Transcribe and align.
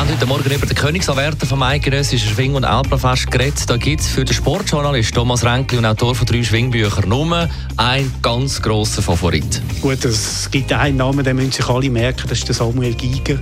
haben 0.00 0.12
heute 0.12 0.24
Morgen 0.24 0.50
über 0.50 0.64
den 0.64 0.74
Königsanwärter 0.74 1.44
vom 1.44 1.62
eidgenössischen 1.62 2.30
Schwing- 2.30 2.54
und 2.54 2.64
Alpenfest 2.64 3.30
geredet. 3.30 3.68
Da 3.68 3.76
gibt 3.76 4.00
es 4.00 4.08
für 4.08 4.24
den 4.24 4.32
Sportjournalist 4.32 5.14
Thomas 5.14 5.44
Renkli 5.44 5.76
und 5.76 5.84
Autor 5.84 6.14
von 6.14 6.26
drei 6.26 6.42
Schwingbüchern 6.42 7.06
nur 7.06 7.50
einen 7.76 8.10
ganz 8.22 8.62
grossen 8.62 9.04
Favorit. 9.04 9.60
Gut, 9.82 10.02
es 10.06 10.50
gibt 10.50 10.72
einen 10.72 10.96
Namen, 10.96 11.22
den 11.22 11.36
müssen 11.36 11.52
sich 11.52 11.68
alle 11.68 11.90
merken, 11.90 12.22
das 12.30 12.38
ist 12.38 12.48
der 12.48 12.54
Samuel 12.54 12.94
Giger, 12.94 13.38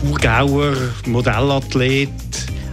Thurgauer, 0.00 0.72
Modellathlet, 1.04 2.08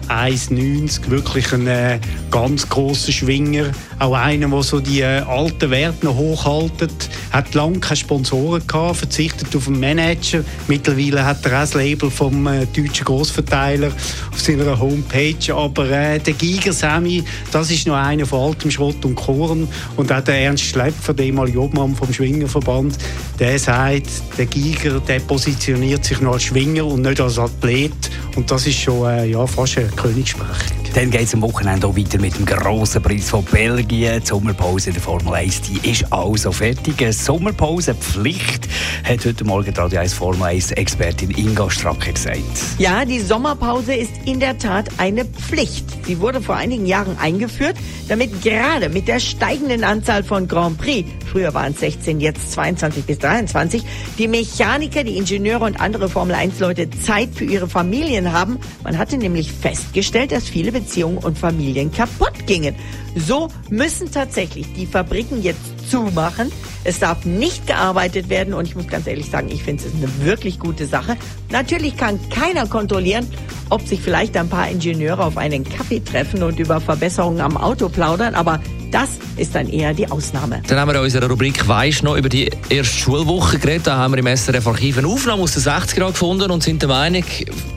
1,90, 0.09 1.09
wirklich 1.09 1.53
ein 1.53 1.67
äh, 1.67 1.99
ganz 2.31 2.67
großer 2.67 3.11
Schwinger. 3.11 3.65
Auch 3.99 4.13
einer, 4.13 4.47
der 4.47 4.63
so 4.63 4.79
die 4.79 5.01
äh, 5.01 5.19
alten 5.19 5.69
Werte 5.69 6.05
noch 6.05 6.15
hochhaltet. 6.15 7.09
Hat 7.31 7.53
lange 7.53 7.79
keine 7.79 7.97
Sponsoren 7.97 8.65
gehabt, 8.65 8.97
verzichtet 8.97 9.55
auf 9.55 9.67
einen 9.67 9.79
Manager. 9.79 10.43
Mittlerweile 10.67 11.23
hat 11.25 11.45
er 11.45 11.57
auch 11.57 11.61
das 11.61 11.73
Label 11.75 12.09
vom 12.09 12.47
äh, 12.47 12.65
deutschen 12.65 13.05
Großverteiler 13.05 13.91
auf 14.31 14.41
seiner 14.41 14.79
Homepage. 14.79 15.53
Aber 15.53 15.89
äh, 15.89 16.19
der 16.19 16.33
Giger 16.33 16.73
Sammy, 16.73 17.23
das 17.51 17.69
ist 17.69 17.85
noch 17.85 17.95
einer 17.95 18.25
von 18.25 18.49
altem 18.49 18.71
Schrott 18.71 19.03
und 19.05 19.15
Korn. 19.15 19.67
Und 19.95 20.11
auch 20.11 20.21
der 20.21 20.41
Ernst 20.41 20.63
Schlepfer, 20.63 21.13
der 21.13 21.27
ehemalige 21.27 21.61
Obmann 21.61 21.95
vom 21.95 22.11
Schwingerverband, 22.11 22.97
der 23.37 23.59
sagt, 23.59 24.09
der 24.37 24.47
Giger, 24.47 24.99
der 25.01 25.19
positioniert 25.19 26.03
sich 26.03 26.19
noch 26.21 26.33
als 26.33 26.43
Schwinger 26.43 26.85
und 26.85 27.03
nicht 27.03 27.21
als 27.21 27.37
Athlet. 27.37 28.09
Und 28.35 28.49
das 28.49 28.67
ist 28.67 28.79
schon 28.79 29.09
äh, 29.09 29.25
ja, 29.25 29.45
fast 29.45 29.77
eine 29.77 29.87
Königssprechung. 29.89 30.78
Dann 30.95 31.11
geht 31.11 31.21
es 31.21 31.33
am 31.35 31.41
Wochenende 31.43 31.85
auch 31.85 31.95
weiter 31.95 32.19
mit 32.19 32.35
dem 32.35 32.45
grossen 32.45 33.01
Preis 33.01 33.29
von 33.29 33.43
Belgien. 33.45 34.21
Die 34.21 34.25
Sommerpause 34.25 34.91
der 34.91 35.01
Formel 35.01 35.33
1 35.33 35.61
die 35.61 35.89
ist 35.89 36.11
also 36.11 36.51
fertig. 36.51 36.99
Eine 36.99 37.13
Sommerpausepflicht 37.13 38.67
hat 39.03 39.23
heute 39.23 39.43
Morgen 39.45 39.71
die 39.71 39.79
Radio 39.79 39.99
1 39.99 40.13
Formel 40.13 40.43
1 40.43 40.71
Expertin 40.71 41.29
Inga 41.31 41.69
Stracke 41.69 42.11
gesagt. 42.13 42.39
Ja, 42.79 43.05
die 43.05 43.19
Sommerpause 43.19 43.93
ist 43.93 44.11
in 44.25 44.39
der 44.39 44.57
Tat 44.57 44.89
eine 44.97 45.25
Pflicht. 45.25 45.85
Sie 46.05 46.19
wurde 46.19 46.41
vor 46.41 46.55
einigen 46.55 46.87
Jahren 46.87 47.17
eingeführt, 47.19 47.75
damit 48.07 48.41
gerade 48.41 48.89
mit 48.89 49.07
der 49.07 49.19
steigenden 49.19 49.83
Anzahl 49.83 50.23
von 50.23 50.47
Grand 50.47 50.79
Prix, 50.79 51.07
früher 51.31 51.53
waren 51.53 51.73
es 51.73 51.81
16, 51.81 52.19
jetzt 52.19 52.51
22 52.53 53.05
bis 53.05 53.19
23, 53.19 53.83
die 54.17 54.27
Mechaniker, 54.27 55.03
die 55.03 55.17
Ingenieure 55.17 55.65
und 55.65 55.79
andere 55.79 56.09
Formel 56.09 56.35
1 56.35 56.59
Leute 56.59 56.89
Zeit 56.89 57.29
für 57.35 57.45
ihre 57.45 57.69
Familien 57.69 58.33
haben. 58.33 58.57
Man 58.83 58.97
hatte 58.97 59.17
nämlich 59.17 59.51
festgestellt, 59.51 60.31
dass 60.31 60.49
viele 60.49 60.73
Beziehungen 60.79 61.17
und 61.17 61.37
Familien 61.37 61.91
kaputt 61.91 62.45
gingen. 62.45 62.75
So 63.15 63.49
müssen 63.69 64.11
tatsächlich 64.11 64.71
die 64.73 64.85
Fabriken 64.85 65.41
jetzt 65.41 65.89
zumachen. 65.89 66.51
Es 66.83 66.99
darf 66.99 67.25
nicht 67.25 67.67
gearbeitet 67.67 68.29
werden 68.29 68.53
und 68.53 68.65
ich 68.65 68.75
muss 68.75 68.87
ganz 68.87 69.07
ehrlich 69.07 69.29
sagen, 69.29 69.49
ich 69.49 69.63
finde 69.63 69.83
es 69.85 69.93
eine 69.93 70.25
wirklich 70.25 70.59
gute 70.59 70.85
Sache. 70.85 71.17
Natürlich 71.51 71.97
kann 71.97 72.19
keiner 72.29 72.65
kontrollieren, 72.67 73.27
ob 73.69 73.85
sich 73.85 74.01
vielleicht 74.01 74.37
ein 74.37 74.49
paar 74.49 74.69
Ingenieure 74.69 75.25
auf 75.25 75.37
einen 75.37 75.63
Kaffee 75.63 75.99
treffen 75.99 76.43
und 76.43 76.59
über 76.59 76.79
Verbesserungen 76.79 77.41
am 77.41 77.57
Auto 77.57 77.89
plaudern, 77.89 78.35
aber 78.35 78.61
das 78.91 79.19
ist 79.37 79.55
dann 79.55 79.69
eher 79.69 79.93
die 79.93 80.09
Ausnahme. 80.09 80.61
Dann 80.67 80.79
haben 80.79 80.89
wir 80.89 80.95
in 80.95 81.03
unserer 81.03 81.29
Rubrik 81.29 81.67
«Weisst 81.67 82.03
noch» 82.03 82.15
über 82.17 82.29
die 82.29 82.49
erste 82.69 82.97
Schulwoche 82.97 83.59
geredet. 83.59 83.87
Da 83.87 83.97
haben 83.97 84.13
wir 84.13 84.19
im 84.19 84.37
SRF 84.37 84.67
Archiv 84.67 84.97
eine 84.97 85.07
Aufnahme 85.07 85.43
aus 85.43 85.53
den 85.53 85.63
60er 85.63 85.99
Jahren 85.99 86.11
gefunden 86.11 86.51
und 86.51 86.63
sind 86.63 86.81
der 86.81 86.89
Meinung, 86.89 87.23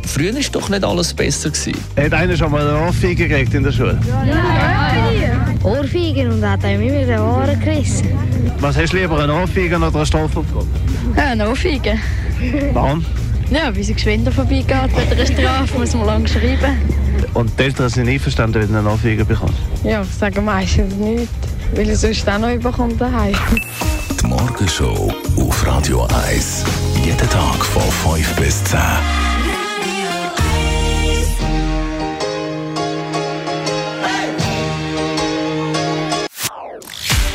früher 0.06 0.34
war 0.34 0.42
doch 0.52 0.68
nicht 0.68 0.84
alles 0.84 1.14
besser. 1.14 1.50
Gewesen. 1.50 1.74
Hat 1.96 2.14
einer 2.14 2.36
schon 2.36 2.50
mal 2.50 2.66
eine 2.66 2.86
Ohrfeige 2.86 3.28
gekriegt 3.28 3.54
in 3.54 3.62
der 3.64 3.72
Schule? 3.72 3.98
Ohrfeigen 5.62 6.32
und 6.32 6.44
hat 6.44 6.64
einem 6.64 6.82
immer 6.82 7.04
den 7.04 7.20
Ohren 7.20 7.60
gerissen. 7.60 8.08
Was 8.60 8.76
hast 8.76 8.92
du 8.92 8.96
lieber, 8.96 9.18
eine 9.22 9.34
Ohrfeige 9.34 9.76
oder 9.76 9.94
eine 9.94 10.06
Strafabgabe? 10.06 10.66
Ja, 11.16 11.24
eine 11.26 11.48
Ohrfeige. 11.48 11.98
Warum? 12.72 13.04
Ja, 13.50 13.74
weil 13.74 13.82
sie 13.82 13.94
geschwinder 13.94 14.32
vorbeigeht. 14.32 14.66
Bei 14.68 15.14
der 15.14 15.26
Strafe 15.26 15.78
muss 15.78 15.94
man 15.94 16.06
lang 16.06 16.26
schreiben. 16.26 17.01
Und 17.34 17.58
die 17.58 17.62
Eltern 17.64 17.88
sind 17.88 18.08
einverstanden, 18.08 18.62
wenn 18.62 18.72
du 18.72 18.78
eine 18.78 18.90
Ohrfeige 18.90 19.24
bekommst? 19.24 19.58
Ja, 19.84 20.04
sagen 20.04 20.44
meistens 20.44 20.94
nicht. 20.94 21.28
Weil 21.74 21.88
er 21.88 21.96
sonst 21.96 22.28
auch 22.28 22.38
noch 22.38 22.52
überkommt 22.52 23.00
daheim. 23.00 23.34
Die 24.20 24.26
Morgenshow 24.26 25.12
auf 25.36 25.66
Radio 25.66 26.06
1. 26.26 26.64
Jeden 27.04 27.28
Tag 27.30 27.64
von 27.64 27.82
5 28.14 28.36
bis 28.36 28.64
10. 28.64 28.78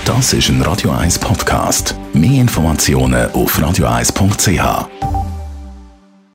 Das 0.06 0.34
ist 0.34 0.50
ein 0.50 0.62
Radio 0.62 0.92
1 0.92 1.20
Podcast. 1.20 1.94
Mehr 2.14 2.42
Informationen 2.42 3.30
auf 3.32 3.60
radio1.ch. 3.60 5.27